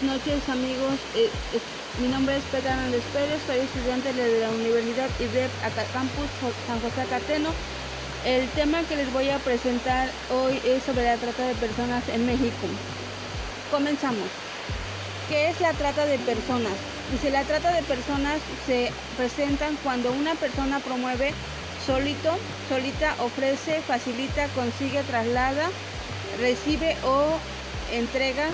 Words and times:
buenas 0.00 0.26
noches 0.26 0.48
amigos. 0.48 0.94
Eh, 1.14 1.28
mi 2.00 2.08
nombre 2.08 2.36
es 2.36 2.42
Pedro 2.44 2.70
Hernández 2.70 3.02
Pérez, 3.12 3.40
soy 3.46 3.58
estudiante 3.58 4.12
de 4.12 4.40
la 4.40 4.48
Universidad 4.50 5.08
IDEP 5.18 5.50
Campus 5.92 6.26
San 6.66 6.80
José 6.80 7.02
Acateno. 7.02 7.50
El 8.24 8.48
tema 8.50 8.82
que 8.82 8.96
les 8.96 9.12
voy 9.12 9.28
a 9.30 9.38
presentar 9.38 10.08
hoy 10.30 10.60
es 10.64 10.82
sobre 10.84 11.04
la 11.04 11.16
trata 11.16 11.46
de 11.46 11.54
personas 11.54 12.08
en 12.08 12.26
México. 12.26 12.66
Comenzamos. 13.70 14.28
¿Qué 15.28 15.48
es 15.48 15.60
la 15.60 15.72
trata 15.72 16.06
de 16.06 16.18
personas? 16.18 16.72
Dice, 17.12 17.30
la 17.30 17.42
trata 17.44 17.72
de 17.72 17.82
personas 17.82 18.40
se 18.66 18.92
presentan 19.16 19.76
cuando 19.82 20.12
una 20.12 20.34
persona 20.34 20.80
promueve 20.80 21.32
solito, 21.86 22.36
solita, 22.68 23.14
ofrece, 23.18 23.80
facilita, 23.82 24.48
consigue, 24.48 25.02
traslada, 25.02 25.68
recibe 26.40 26.96
o 27.04 27.38
entrega 27.92 28.48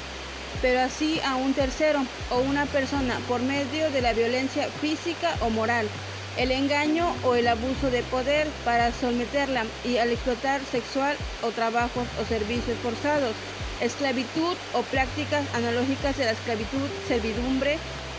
pero 0.62 0.80
así 0.80 1.20
a 1.24 1.36
un 1.36 1.54
tercero 1.54 2.04
o 2.30 2.38
una 2.38 2.66
persona 2.66 3.18
por 3.28 3.40
medio 3.40 3.90
de 3.90 4.00
la 4.00 4.12
violencia 4.12 4.68
física 4.80 5.34
o 5.40 5.50
moral, 5.50 5.88
el 6.36 6.50
engaño 6.50 7.14
o 7.24 7.34
el 7.34 7.48
abuso 7.48 7.90
de 7.90 8.02
poder 8.02 8.46
para 8.64 8.92
someterla 8.92 9.64
y 9.84 9.96
al 9.98 10.10
explotar 10.10 10.60
sexual 10.70 11.16
o 11.42 11.50
trabajos 11.50 12.06
o 12.20 12.26
servicios 12.26 12.76
forzados, 12.82 13.34
esclavitud 13.80 14.56
o 14.74 14.82
prácticas 14.82 15.44
analógicas 15.54 16.16
de 16.16 16.24
la 16.26 16.32
esclavitud, 16.32 16.88
servidumbre 17.08 17.78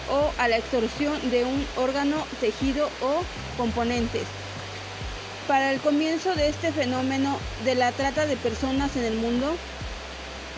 o 0.10 0.32
a 0.42 0.48
la 0.48 0.58
extorsión 0.58 1.30
de 1.30 1.46
un 1.46 1.66
órgano, 1.76 2.26
tejido 2.40 2.90
o 3.02 3.24
componentes. 3.58 4.24
Para 5.48 5.72
el 5.72 5.80
comienzo 5.80 6.34
de 6.36 6.50
este 6.50 6.72
fenómeno 6.72 7.38
de 7.66 7.76
la 7.76 7.92
trata 7.92 8.26
de 8.26 8.36
personas 8.36 8.96
en 8.96 9.04
el 9.06 9.16
mundo, 9.16 9.56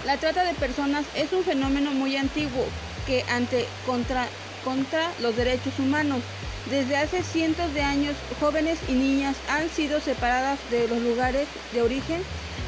la 0.05 0.17
trata 0.17 0.44
de 0.44 0.53
personas 0.53 1.05
es 1.16 1.33
un 1.33 1.44
fenómeno 1.44 1.92
muy 1.92 2.16
antiguo 2.16 2.66
que 3.05 3.23
ante 3.30 3.67
contra, 3.86 4.28
contra 4.64 5.11
los 5.22 5.36
derechos 5.36 5.78
humanos. 5.80 6.22
Desde 6.69 6.97
hace 6.97 7.23
cientos 7.23 7.73
de 7.73 7.81
años, 7.81 8.16
jóvenes 8.39 8.80
y 8.88 8.94
niñas 8.94 9.38
han 9.50 9.69
sido 9.69 10.00
separadas 10.00 10.59
de 10.69 10.88
los 10.88 11.02
lugares 11.02 11.47
de 11.73 11.81
origen 11.81 12.22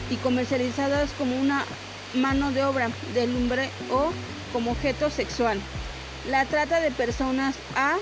y 0.10 0.16
comercializadas 0.18 1.12
como 1.12 1.36
una 1.40 1.66
mano 2.16 2.52
de 2.52 2.64
obra 2.64 2.90
de 3.14 3.28
lumbre 3.28 3.70
o 3.92 4.12
como 4.52 4.72
objeto 4.72 5.10
sexual. 5.10 5.60
La 6.30 6.45
trata 6.45 6.80
de 6.80 6.92
personas 6.92 7.56
ha 7.76 7.98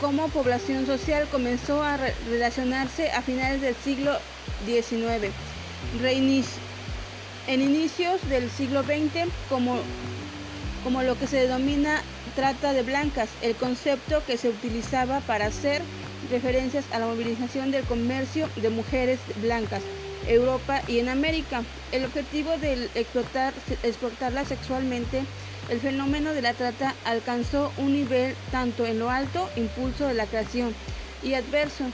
como 0.00 0.28
población 0.28 0.86
social 0.86 1.28
comenzó 1.28 1.82
a 1.82 1.96
relacionarse 1.96 3.10
a 3.10 3.22
finales 3.22 3.60
del 3.60 3.74
siglo 3.76 4.18
XIX. 4.64 5.34
en 7.46 7.60
inicios 7.60 8.26
del 8.28 8.50
siglo 8.50 8.82
XX 8.82 9.28
como, 9.48 9.76
como 10.82 11.02
lo 11.02 11.18
que 11.18 11.26
se 11.26 11.36
denomina 11.38 12.02
trata 12.34 12.72
de 12.72 12.82
blancas, 12.82 13.30
el 13.42 13.54
concepto 13.56 14.24
que 14.24 14.38
se 14.38 14.48
utilizaba 14.48 15.20
para 15.20 15.46
hacer 15.46 15.82
referencias 16.30 16.86
a 16.90 16.98
la 16.98 17.06
movilización 17.06 17.70
del 17.70 17.84
comercio 17.84 18.48
de 18.56 18.70
mujeres 18.70 19.20
blancas, 19.36 19.82
Europa 20.28 20.82
y 20.88 20.98
en 20.98 21.08
América. 21.08 21.64
El 21.92 22.04
objetivo 22.04 22.56
de 22.56 22.90
explotar, 22.94 23.54
explotarla 23.82 24.44
sexualmente 24.44 25.24
el 25.70 25.80
fenómeno 25.80 26.34
de 26.34 26.42
la 26.42 26.52
trata 26.52 26.94
alcanzó 27.04 27.72
un 27.78 27.94
nivel 27.94 28.34
tanto 28.50 28.84
en 28.84 28.98
lo 28.98 29.10
alto, 29.10 29.48
impulso 29.56 30.06
de 30.06 30.14
la 30.14 30.26
creación, 30.26 30.74
y 31.22 31.34
adverso, 31.34 31.84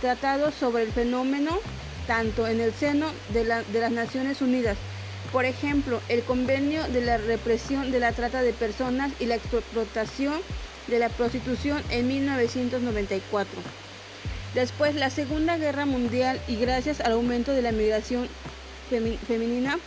tratado 0.00 0.52
sobre 0.52 0.84
el 0.84 0.92
fenómeno 0.92 1.58
tanto 2.06 2.46
en 2.46 2.60
el 2.60 2.72
seno 2.72 3.10
de, 3.30 3.44
las 3.44 3.90
Naciones 3.90 4.40
Unidas. 4.40 4.76
Por 5.32 5.44
ejemplo, 5.44 6.00
el 6.08 6.22
convenio 6.22 6.84
de 6.84 7.00
la 7.00 7.16
represión 7.16 7.90
de 7.90 7.98
la 7.98 8.12
trata 8.12 8.42
de 8.42 8.52
personas 8.52 9.10
y 9.18 9.26
la 9.26 9.34
explotación 9.34 10.40
de 10.86 11.00
la 11.00 11.08
prostitución 11.08 11.82
en 11.90 12.06
1994. 12.06 13.60
Después, 14.56 14.94
la 14.94 15.10
Segunda 15.10 15.58
Guerra 15.58 15.84
Mundial 15.84 16.40
y 16.48 16.56
gracias 16.56 17.00
al 17.00 17.12
aumento 17.12 17.52
de 17.52 17.60
la 17.60 17.72
migración 17.72 18.26
femenina, 18.88 19.78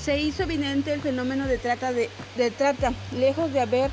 se 0.00 0.20
hizo 0.20 0.44
evidente 0.44 0.92
el 0.92 1.00
fenómeno 1.00 1.48
de 1.48 1.58
trata, 1.58 1.92
de, 1.92 2.08
trata. 2.56 2.92
Lejos 3.10 3.52
de 3.52 3.58
haber 3.58 3.90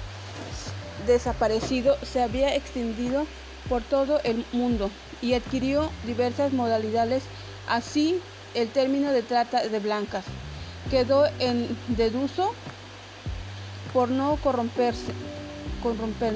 desaparecido, 1.07 1.97
se 2.03 2.22
había 2.22 2.56
extendido 2.56 3.25
por 3.67 3.81
todo 3.81 4.22
el 4.23 4.46
mundo 4.51 4.91
y 5.23 5.34
adquirió 5.34 5.90
diversas 6.06 6.53
modalidades. 6.53 7.23
Así, 7.67 8.22
el 8.53 8.69
término 8.69 9.12
de 9.12 9.23
trata 9.23 9.67
de 9.67 9.79
blancas 9.79 10.25
quedó 10.91 11.25
en 11.40 11.75
deduso 11.88 12.53
por 13.91 14.09
no 14.09 14.35
corromperse, 14.35 15.13
corromper, 15.81 16.35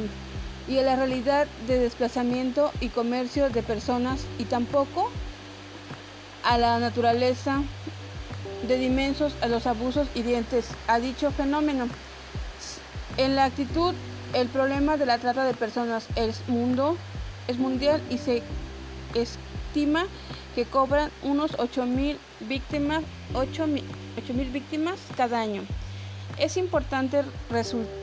y 0.67 0.77
en 0.77 0.85
la 0.85 0.95
realidad 0.95 1.47
de 1.67 1.79
desplazamiento 1.79 2.71
y 2.79 2.89
comercio 2.89 3.49
de 3.49 3.63
personas 3.63 4.25
y 4.37 4.45
tampoco 4.45 5.09
a 6.43 6.57
la 6.57 6.79
naturaleza 6.79 7.61
de 8.67 8.77
dimensos 8.77 9.35
a 9.41 9.47
los 9.47 9.65
abusos 9.65 10.07
y 10.13 10.21
dientes 10.21 10.67
a 10.87 10.99
dicho 10.99 11.31
fenómeno. 11.31 11.87
En 13.17 13.35
la 13.35 13.45
actitud, 13.45 13.93
el 14.33 14.47
problema 14.47 14.97
de 14.97 15.05
la 15.05 15.17
trata 15.17 15.43
de 15.43 15.53
personas 15.53 16.07
es, 16.15 16.47
mundo, 16.47 16.95
es 17.47 17.57
mundial 17.57 18.01
y 18.09 18.17
se 18.17 18.41
estima 19.13 20.05
que 20.55 20.65
cobran 20.65 21.11
unos 21.23 21.51
8.000 21.57 22.17
víctimas, 22.41 23.03
8 23.33 23.67
víctimas 24.51 24.99
cada 25.17 25.39
año. 25.39 25.63
Es 26.37 26.57
importante 26.57 27.23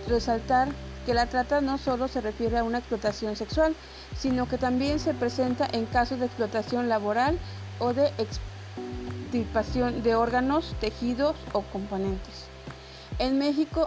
resaltar 0.06 0.68
que 1.08 1.14
la 1.14 1.24
trata 1.24 1.62
no 1.62 1.78
solo 1.78 2.06
se 2.06 2.20
refiere 2.20 2.58
a 2.58 2.64
una 2.64 2.80
explotación 2.80 3.34
sexual, 3.34 3.74
sino 4.14 4.46
que 4.46 4.58
también 4.58 4.98
se 4.98 5.14
presenta 5.14 5.66
en 5.72 5.86
casos 5.86 6.20
de 6.20 6.26
explotación 6.26 6.90
laboral 6.90 7.38
o 7.78 7.94
de 7.94 8.12
explotación 8.18 10.02
de 10.02 10.14
órganos, 10.14 10.74
tejidos 10.82 11.34
o 11.54 11.62
componentes. 11.62 12.44
En 13.18 13.38
México 13.38 13.86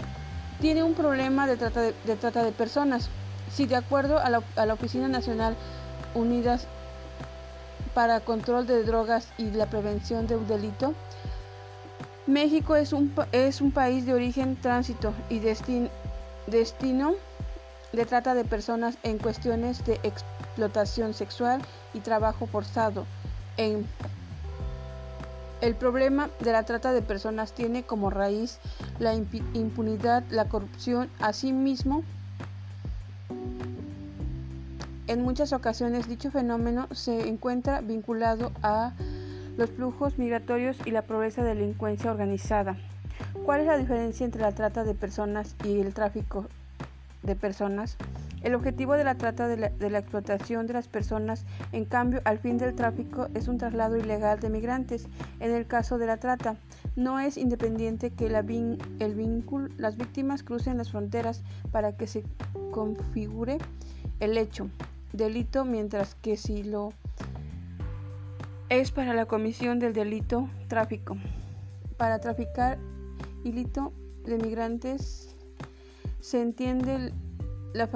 tiene 0.62 0.82
un 0.82 0.96
problema 0.96 1.46
de 1.46 1.58
trata 1.58 2.44
de, 2.44 2.52
personas. 2.54 3.08
Si 3.54 3.68
de 3.68 3.76
acuerdo 3.76 4.18
a 4.18 4.32
la, 4.32 4.74
Oficina 4.74 5.08
Nacional 5.08 5.56
Unidas 6.16 6.66
para 7.94 8.22
Control 8.22 8.66
de 8.66 8.84
Drogas 8.84 9.28
y 9.38 9.52
la 9.52 9.68
Prevención 9.68 10.26
de 10.26 10.38
un 10.38 10.48
Delito, 10.48 10.96
México 12.26 12.76
es 12.76 12.94
un 12.94 13.72
país 13.72 14.08
de 14.08 14.14
origen, 14.16 14.56
tránsito 14.60 15.14
y 15.30 15.38
destino 15.38 15.88
de 16.48 18.06
trata 18.06 18.34
de 18.34 18.46
personas 18.46 18.98
en 19.04 19.18
cuestiones 19.18 19.86
de 19.86 20.00
explotación 20.04 21.14
sexual 21.14 21.62
y 21.94 22.00
trabajo 22.00 22.48
forzado 22.48 23.06
en 23.58 23.86
el 25.62 25.76
problema 25.76 26.30
de 26.40 26.52
la 26.52 26.64
trata 26.64 26.92
de 26.92 27.04
personas 27.04 27.54
tiene 27.54 27.84
como 27.84 28.10
raíz 28.10 28.60
la 28.98 29.14
impunidad, 29.14 30.24
la 30.32 30.46
corrupción, 30.46 31.10
asimismo. 31.20 32.04
En 35.06 35.22
muchas 35.22 35.54
ocasiones 35.54 36.08
dicho 36.08 36.32
fenómeno 36.32 36.88
se 36.92 37.28
encuentra 37.28 37.82
vinculado 37.82 38.52
a 38.64 38.94
los 39.58 39.70
flujos 39.70 40.18
migratorios 40.18 40.78
y 40.86 40.92
la 40.92 41.04
pobreza 41.04 41.44
de 41.44 41.54
delincuencia 41.54 42.10
organizada. 42.10 42.78
¿Cuál 43.46 43.62
es 43.62 43.68
la 43.68 43.78
diferencia 43.78 44.26
entre 44.26 44.42
la 44.42 44.52
trata 44.52 44.84
de 44.84 44.94
personas 44.94 45.56
y 45.64 45.80
el 45.80 45.94
tráfico 45.94 46.46
de 47.24 47.36
personas? 47.36 47.98
El 48.44 48.56
objetivo 48.56 48.94
de 48.94 49.04
la 49.04 49.16
trata 49.16 49.48
de 49.48 49.58
la, 49.58 50.00
explotación 50.00 50.66
de 50.66 50.74
las 50.74 50.88
personas, 50.88 51.46
en 51.72 51.86
cambio, 51.86 52.22
al 52.26 52.40
fin 52.40 52.58
del 52.58 52.74
tráfico 52.74 53.28
es 53.36 53.48
un 53.48 53.60
traslado 53.60 53.98
ilegal 53.98 54.40
de 54.40 54.50
migrantes. 54.50 55.08
En 55.40 55.52
el 55.52 55.68
caso 55.68 56.00
de 56.00 56.08
la 56.08 56.18
trata, 56.18 56.56
no 56.96 57.20
es 57.20 57.38
independiente 57.38 58.10
que 58.10 58.30
la 58.30 58.40
el 58.40 59.16
vínculo, 59.16 59.70
las 59.78 59.96
víctimas 59.96 60.42
crucen 60.42 60.78
las 60.78 60.90
fronteras 60.90 61.44
para 61.72 61.96
que 61.96 62.08
se 62.08 62.24
configure 62.72 63.60
el 64.20 64.38
hecho 64.38 64.70
delito, 65.14 65.64
mientras 65.64 66.16
que 66.16 66.38
si 66.38 66.64
lo 66.64 66.94
es 68.70 68.90
para 68.90 69.14
la 69.14 69.26
comisión 69.26 69.80
del 69.80 69.94
delito 69.94 70.50
tráfico. 70.68 71.18
Para 71.98 72.20
traficar 72.20 72.80
ilito 73.44 73.94
de 74.26 74.38
migrantes 74.38 75.36
se 76.20 76.42
entiende 76.42 77.14
la 77.74 77.90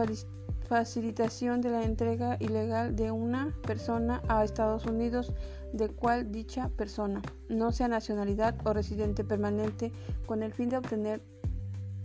facilitación 0.68 1.62
de 1.62 1.69
la 1.69 1.83
entrega 1.83 2.38
ilegal 2.39 2.95
de 2.95 3.12
una 3.12 3.53
persona 3.65 4.21
a 4.27 4.44
Estados 4.44 4.86
Unidos 4.86 5.33
de 5.74 5.89
cual 5.89 6.31
dicha 6.31 6.69
persona 6.69 7.21
no 7.50 7.71
sea 7.71 7.88
nacionalidad 7.88 8.56
o 8.65 8.74
residente 8.74 9.24
permanente 9.24 9.92
con 10.25 10.42
el 10.42 10.53
fin 10.53 10.69
de 10.69 10.77
obtener 10.77 11.21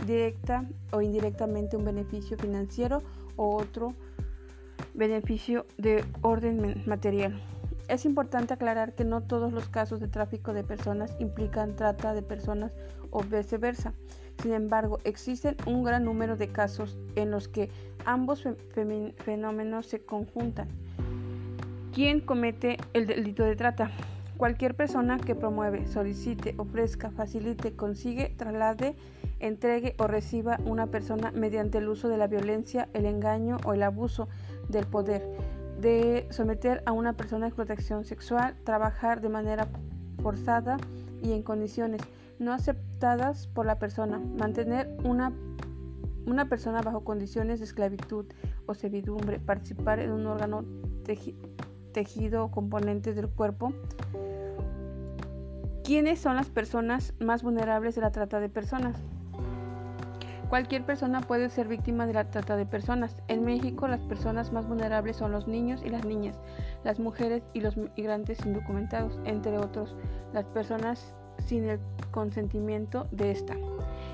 directa 0.07 0.69
o 0.93 1.01
indirectamente 1.01 1.77
un 1.77 1.85
beneficio 1.85 2.37
financiero 2.37 3.03
o 3.37 3.57
otro 3.57 3.95
beneficio 4.95 5.67
de 5.79 6.05
orden 6.23 6.83
material. 6.87 7.41
Es 7.91 8.05
importante 8.05 8.55
aclarar 8.55 8.95
que 8.95 9.05
no 9.05 9.21
todos 9.21 9.53
los 9.53 9.69
casos 9.69 9.99
de 9.99 10.07
tráfico 10.07 10.53
de 10.53 10.63
personas 10.63 11.17
implican 11.19 11.75
trata 11.75 12.15
de 12.15 12.23
personas 12.23 12.71
o 13.11 13.21
viceversa. 13.25 13.95
Sin 14.41 14.53
embargo, 14.53 15.01
existen 15.03 15.57
un 15.67 15.83
gran 15.83 16.05
número 16.05 16.37
de 16.37 16.53
casos 16.53 16.97
en 17.17 17.33
los 17.33 17.49
que 17.49 17.69
ambos 18.05 18.47
fenómenos 19.17 19.87
se 19.87 19.99
conjuntan. 20.05 20.69
¿Quién 21.93 22.21
comete 22.21 22.77
el 22.93 23.09
delito 23.09 23.43
de 23.43 23.57
trata? 23.57 23.91
Cualquier 24.37 24.77
persona 24.77 25.19
que 25.19 25.35
promueve, 25.35 25.89
solicite, 25.89 26.55
ofrezca, 26.59 27.11
facilite, 27.11 27.75
consigue, 27.75 28.33
traslade, 28.37 28.95
entregue 29.41 29.97
o 29.99 30.07
reciba 30.07 30.61
una 30.65 30.87
persona 30.87 31.33
mediante 31.33 31.79
el 31.79 31.89
uso 31.89 32.09
de 32.09 32.19
la 32.19 32.29
violencia, 32.29 32.89
el 32.95 33.05
engaño 33.05 33.57
o 33.65 33.73
el 33.73 33.83
abuso 33.83 34.29
del 34.69 34.87
poder, 34.87 35.27
de 35.81 36.27
someter 36.31 36.83
a 36.87 36.93
una 36.93 37.15
persona 37.15 37.47
a 37.47 37.49
explotación 37.49 38.05
sexual, 38.05 38.55
trabajar 38.65 39.21
de 39.21 39.29
manera 39.29 39.69
forzada 40.23 40.77
y 41.23 41.33
en 41.33 41.43
condiciones 41.43 42.03
no 42.39 42.53
aceptadas 42.53 43.47
por 43.49 43.67
la 43.67 43.79
persona, 43.79 44.19
mantener 44.19 44.97
una, 45.05 45.33
una 46.27 46.49
persona 46.49 46.83
bajo 46.83 47.05
condiciones 47.05 47.61
de 47.61 47.67
esclavitud 47.67 48.27
o 48.67 48.75
servidumbre, 48.75 49.39
participar 49.39 50.01
en 50.01 50.13
un 50.13 50.27
órgano 50.27 50.65
tejido 51.93 52.45
o 52.45 52.51
componentes 52.51 53.17
del 53.17 53.29
cuerpo. 53.29 53.73
¿Quiénes 55.85 56.21
son 56.21 56.37
las 56.37 56.49
personas 56.49 57.15
más 57.19 57.43
vulnerables 57.43 57.95
de 57.95 58.01
la 58.01 58.11
trata 58.11 58.41
de 58.41 58.49
personas? 58.49 58.97
Cualquier 60.51 60.85
persona 60.85 61.21
puede 61.21 61.49
ser 61.49 61.69
víctima 61.69 62.09
de 62.09 62.13
la 62.13 62.25
trata 62.25 62.57
de 62.57 62.67
personas. 62.67 63.17
En 63.29 63.45
México 63.45 63.87
las 63.87 64.01
personas 64.01 64.53
más 64.53 64.67
vulnerables 64.67 65.17
son 65.17 65.31
los 65.31 65.47
niños 65.47 65.81
y 65.85 65.91
las 65.91 66.05
niñas, 66.05 66.41
las 66.83 66.99
mujeres 66.99 67.45
y 67.53 67.61
los 67.61 67.77
migrantes 67.77 68.45
indocumentados, 68.45 69.21
entre 69.27 69.59
otros, 69.59 69.95
las 70.33 70.47
personas 70.47 71.15
sin 71.47 71.69
el 71.69 71.79
consentimiento 72.11 73.07
de 73.13 73.31
esta. 73.31 73.55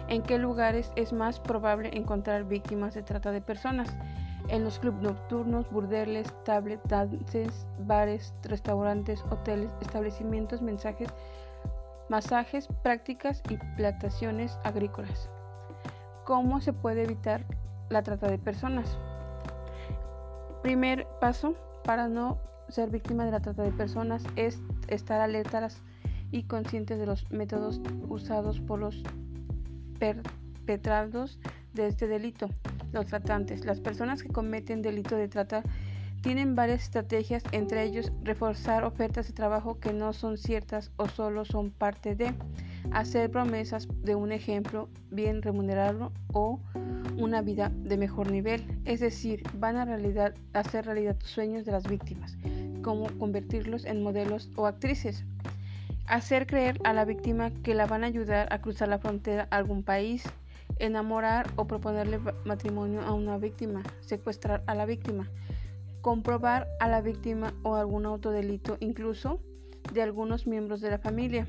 ¿En 0.09 0.23
qué 0.23 0.37
lugares 0.37 0.93
es 0.95 1.15
más 1.15 1.41
probable 1.41 1.97
encontrar 1.97 2.45
víctimas 2.45 2.93
de 2.93 3.03
trata 3.03 3.33
de 3.33 3.41
personas? 3.41 3.97
En 4.49 4.63
los 4.63 4.79
clubes 4.79 5.01
nocturnos, 5.01 5.71
burdeles, 5.71 6.35
tablet, 6.45 6.83
dances, 6.85 7.67
bares, 7.87 8.35
restaurantes, 8.43 9.25
hoteles, 9.31 9.71
establecimientos, 9.81 10.61
mensajes, 10.61 11.09
masajes, 12.11 12.69
prácticas 12.83 13.43
y 13.49 13.57
plantaciones 13.77 14.59
agrícolas. 14.65 15.31
¿Cómo 16.27 16.61
se 16.61 16.73
puede 16.73 17.05
evitar 17.05 17.47
la 17.89 18.03
trata 18.03 18.27
de 18.27 18.37
personas? 18.37 18.99
Primer 20.61 21.07
paso 21.21 21.55
para 21.85 22.09
no 22.09 22.39
ser 22.69 22.91
víctima 22.91 23.25
de 23.25 23.31
la 23.31 23.39
trata 23.39 23.63
de 23.63 23.71
personas 23.71 24.25
es 24.35 24.61
estar 24.89 25.21
alertas 25.21 25.81
y 26.33 26.43
conscientes 26.43 26.99
de 26.99 27.07
los 27.07 27.31
métodos 27.31 27.81
usados 28.09 28.59
por 28.59 28.81
los 28.81 29.05
perpetrados 30.01 31.39
de 31.75 31.87
este 31.87 32.09
delito. 32.09 32.49
Los 32.91 33.07
tratantes, 33.07 33.65
las 33.65 33.79
personas 33.79 34.25
que 34.25 34.29
cometen 34.29 34.83
delito 34.83 35.15
de 35.15 35.29
trata 35.29 35.63
tienen 36.23 36.57
varias 36.57 36.83
estrategias, 36.83 37.45
entre 37.53 37.85
ellos 37.85 38.11
reforzar 38.25 38.83
ofertas 38.83 39.29
de 39.29 39.33
trabajo 39.33 39.79
que 39.79 39.93
no 39.93 40.13
son 40.13 40.39
ciertas 40.39 40.91
o 40.97 41.07
solo 41.07 41.45
son 41.45 41.71
parte 41.71 42.17
de, 42.17 42.35
hacer 42.93 43.31
promesas 43.31 43.89
de 44.03 44.15
un 44.15 44.33
ejemplo 44.33 44.89
bien 45.11 45.43
remunerado 45.43 46.13
o 46.33 46.61
una 47.17 47.43
vida 47.43 47.71
de 47.75 47.97
mejor 47.97 48.31
nivel. 48.31 48.81
Es 48.85 49.01
decir, 49.01 49.43
van 49.55 49.77
a 49.77 49.85
realidad, 49.85 50.35
hacer 50.53 50.87
realidad 50.87 51.17
tus 51.17 51.31
sueños 51.31 51.65
de 51.65 51.73
las 51.73 51.89
víctimas, 51.89 52.37
como 52.83 53.07
convertirlos 53.19 53.85
en 53.85 54.03
modelos 54.03 54.51
o 54.57 54.67
actrices 54.67 55.25
hacer 56.07 56.47
creer 56.47 56.81
a 56.85 56.93
la 56.93 57.05
víctima 57.05 57.51
que 57.63 57.75
la 57.75 57.87
van 57.87 58.05
a 58.05 58.07
ayudar 58.07 58.53
a 58.53 58.61
cruzar 58.61 58.89
la 58.89 58.99
frontera 58.99 59.49
a 59.51 59.57
algún 59.57 59.83
país, 59.83 60.25
enamorar 60.79 61.51
o 61.57 61.67
proponerle 61.67 62.21
matrimonio 62.45 63.03
a 63.03 63.13
una 63.13 63.39
víctima, 63.39 63.83
secuestrar 64.01 64.63
a 64.67 64.75
la 64.75 64.87
víctima, 64.87 65.29
comprobar 66.01 66.69
a 66.81 66.89
la 66.89 67.01
víctima 67.01 67.55
o 67.63 67.75
algún 67.75 68.07
autodelito, 68.07 68.77
incluso 68.81 69.41
de 69.93 70.03
algunos 70.03 70.47
miembros 70.47 70.81
de 70.81 70.91
la 70.91 70.99
familia. 70.99 71.47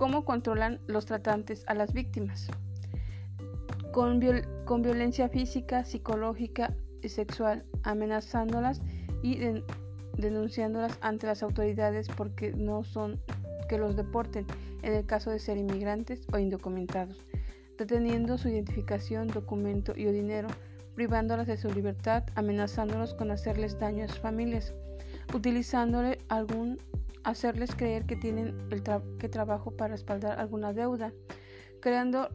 ¿Cómo 0.00 0.24
controlan 0.24 0.80
los 0.86 1.04
tratantes 1.04 1.62
a 1.66 1.74
las 1.74 1.92
víctimas? 1.92 2.48
Con, 3.92 4.18
con 4.64 4.80
violencia 4.80 5.28
física, 5.28 5.84
psicológica 5.84 6.74
y 7.02 7.10
sexual, 7.10 7.66
amenazándolas 7.82 8.80
y 9.22 9.38
denunciándolas 10.16 10.96
ante 11.02 11.26
las 11.26 11.42
autoridades 11.42 12.08
porque 12.08 12.50
no 12.50 12.82
son 12.82 13.20
que 13.68 13.76
los 13.76 13.94
deporten 13.94 14.46
en 14.80 14.94
el 14.94 15.04
caso 15.04 15.32
de 15.32 15.38
ser 15.38 15.58
inmigrantes 15.58 16.26
o 16.32 16.38
indocumentados, 16.38 17.22
deteniendo 17.76 18.38
su 18.38 18.48
identificación, 18.48 19.28
documento 19.28 19.92
y 19.94 20.06
o 20.06 20.12
dinero, 20.12 20.48
privándolas 20.94 21.46
de 21.46 21.58
su 21.58 21.70
libertad, 21.70 22.24
amenazándolos 22.36 23.12
con 23.12 23.30
hacerles 23.30 23.78
daño 23.78 24.06
a 24.06 24.08
sus 24.08 24.20
familias, 24.20 24.72
utilizándole 25.34 26.16
algún 26.30 26.78
hacerles 27.24 27.74
creer 27.74 28.04
que 28.06 28.16
tienen 28.16 28.68
el 28.70 28.82
que 29.18 29.28
trabajo 29.28 29.70
para 29.72 29.92
respaldar 29.92 30.38
alguna 30.38 30.72
deuda, 30.72 31.12
creando 31.80 32.28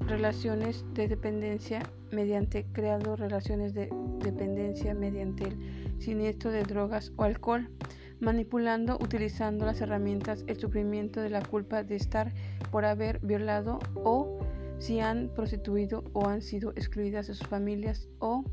relaciones 0.00 0.84
de 0.94 1.08
dependencia 1.08 1.82
mediante 2.10 2.66
creando 2.72 3.16
relaciones 3.16 3.74
de 3.74 3.88
dependencia 4.18 4.94
mediante 4.94 5.44
el 5.44 6.00
siniestro 6.00 6.50
de 6.50 6.62
drogas 6.62 7.12
o 7.16 7.24
alcohol, 7.24 7.70
manipulando, 8.20 8.98
utilizando 9.00 9.66
las 9.66 9.80
herramientas, 9.80 10.44
el 10.46 10.58
sufrimiento 10.58 11.20
de 11.20 11.30
la 11.30 11.42
culpa 11.42 11.82
de 11.82 11.96
estar 11.96 12.32
por 12.70 12.84
haber 12.84 13.18
violado 13.20 13.78
o 13.94 14.38
si 14.78 15.00
han 15.00 15.28
prostituido 15.34 16.04
o 16.12 16.26
han 16.26 16.42
sido 16.42 16.70
excluidas 16.72 17.28
de 17.28 17.34
sus 17.34 17.46
familias 17.46 18.08
o 18.18 18.44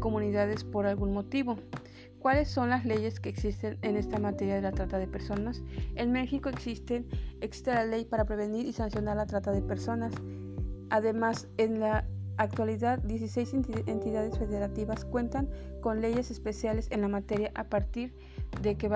comunidades 0.00 0.64
por 0.64 0.86
algún 0.86 1.12
motivo. 1.12 1.56
¿Cuáles 2.24 2.48
son 2.48 2.70
las 2.70 2.86
leyes 2.86 3.20
que 3.20 3.28
existen 3.28 3.76
en 3.82 3.96
esta 3.98 4.18
materia 4.18 4.54
de 4.54 4.62
la 4.62 4.72
trata 4.72 4.96
de 4.96 5.06
personas? 5.06 5.62
En 5.94 6.10
México 6.10 6.48
existe, 6.48 7.04
existe 7.42 7.70
la 7.74 7.84
ley 7.84 8.06
para 8.06 8.24
prevenir 8.24 8.64
y 8.64 8.72
sancionar 8.72 9.18
la 9.18 9.26
trata 9.26 9.52
de 9.52 9.60
personas. 9.60 10.10
Además, 10.88 11.48
en 11.58 11.80
la 11.80 12.06
actualidad 12.38 13.00
16 13.00 13.52
entidades 13.86 14.38
federativas 14.38 15.04
cuentan 15.04 15.50
con 15.82 16.00
leyes 16.00 16.30
especiales 16.30 16.88
en 16.90 17.02
la 17.02 17.08
materia 17.08 17.52
a 17.54 17.64
partir 17.64 18.14
de 18.62 18.76
que, 18.76 18.88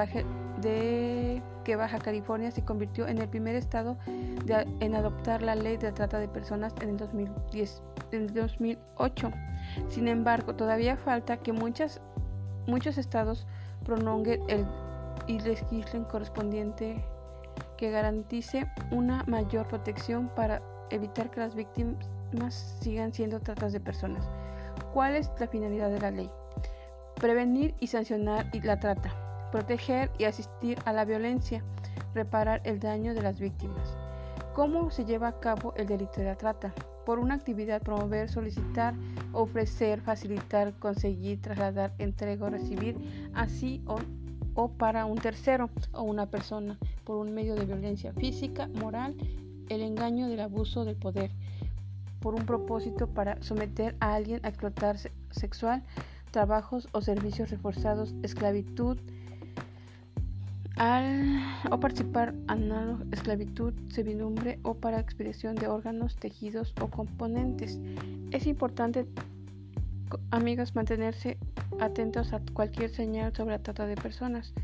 de 0.63 1.43
que 1.65 1.77
Baja 1.77 1.99
California 1.99 2.51
se 2.51 2.65
convirtió 2.65 3.07
en 3.09 3.19
el 3.19 3.29
primer 3.29 3.57
estado 3.57 3.99
en 4.07 4.95
adoptar 4.95 5.43
la 5.43 5.55
ley 5.55 5.77
de 5.77 5.93
trata 5.93 6.19
de 6.19 6.29
personas 6.29 6.73
en 6.81 6.89
el, 6.89 6.97
2010, 6.97 7.83
en 8.13 8.27
2008. 8.33 9.31
Sin 9.91 10.09
embargo, 10.09 10.55
todavía 10.55 10.97
falta 10.97 11.37
que 11.37 11.53
muchas, 11.53 12.01
muchos 12.69 12.99
estados 12.99 13.47
prolonguen 13.85 14.41
el, 14.49 14.65
y 15.27 15.41
correspondiente 16.05 17.05
que 17.77 17.91
garantice 17.91 18.71
una 18.91 19.25
mayor 19.27 19.67
protección 19.67 20.29
para 20.29 20.63
evitar 20.91 21.31
que 21.31 21.41
las 21.41 21.55
víctimas 21.55 22.79
sigan 22.81 23.13
siendo 23.13 23.41
tratas 23.41 23.73
de 23.73 23.81
personas. 23.81 24.29
¿Cuál 24.93 25.17
es 25.17 25.31
la 25.39 25.49
finalidad 25.49 25.91
de 25.91 26.01
la 26.01 26.11
ley? 26.11 26.31
Prevenir 27.17 27.75
y 27.81 27.89
sancionar 27.89 28.49
la 28.61 28.79
trata, 28.79 29.11
proteger 29.51 30.11
y 30.19 30.25
asistir 30.25 30.79
a 30.85 30.93
la 30.93 31.05
violencia, 31.05 31.65
reparar 32.15 32.61
el 32.65 32.79
daño 32.79 33.15
de 33.15 33.23
las 33.23 33.41
víctimas. 33.41 33.98
¿Cómo 34.59 34.91
se 34.91 35.05
lleva 35.05 35.29
a 35.29 35.39
cabo 35.39 35.73
el 35.77 35.87
delito 35.87 36.15
de 36.17 36.25
la 36.25 36.35
trata? 36.35 36.75
Por 37.07 37.21
una 37.21 37.35
actividad 37.35 37.81
promover, 37.81 38.29
solicitar, 38.29 38.93
ofrecer, 39.33 40.01
facilitar, 40.01 40.77
conseguir, 40.81 41.41
trasladar, 41.41 41.95
entregar 41.99 42.49
o 42.49 42.57
recibir, 42.57 42.97
así 43.35 43.85
o, 43.87 44.01
o 44.55 44.69
para 44.73 45.07
un 45.07 45.17
tercero 45.19 45.71
o 45.93 46.03
una 46.03 46.27
persona, 46.27 46.77
por 47.05 47.19
un 47.19 47.37
medio 47.37 47.55
de 47.55 47.67
violencia 47.67 48.13
física, 48.15 48.67
moral, 48.67 49.15
el 49.69 49.81
engaño 49.81 50.27
del 50.27 50.41
abuso 50.41 50.85
del 50.85 50.97
poder, 50.97 51.31
por 52.19 52.35
un 52.35 52.45
propósito 52.45 53.07
para 53.07 53.41
someter 53.41 53.95
a 54.01 54.17
alguien 54.17 54.41
a 54.43 54.49
explotar 54.49 54.97
sexual, 55.31 55.85
trabajos 56.33 56.89
o 56.91 57.01
servicios 57.01 57.51
reforzados, 57.51 58.13
esclavitud, 58.25 58.99
al, 60.79 61.43
o 61.71 61.81
participar 61.81 62.35
análogo, 62.47 63.05
esclavitud, 63.13 63.75
servidumbre 63.91 64.59
o 64.63 64.75
para 64.75 65.01
expedición 65.01 65.57
de 65.57 65.67
órganos, 65.67 66.17
tejidos 66.17 66.73
o 66.81 66.89
componentes. 66.89 67.79
Es 68.31 68.47
importante, 68.47 69.07
amigas, 70.31 70.75
mantenerse 70.75 71.37
atentos 71.81 72.33
a 72.33 72.41
cualquier 72.55 72.91
señal 72.91 73.35
sobre 73.35 73.53
la 73.53 73.63
trata 73.63 73.87
de 73.87 73.97
personas, 73.97 74.55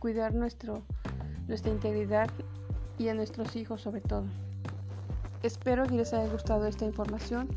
cuidar 0.00 0.34
nuestro, 0.34 0.82
nuestra 1.46 1.72
integridad 1.72 2.28
y 2.98 3.08
a 3.08 3.14
nuestros 3.14 3.54
hijos 3.56 3.80
sobre 3.80 4.00
todo. 4.00 4.24
Espero 5.42 5.86
que 5.86 5.94
les 5.94 6.12
haya 6.12 6.30
gustado 6.30 6.66
esta 6.66 6.84
información. 6.84 7.48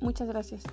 Muchas 0.00 0.26
gracias. 0.26 0.64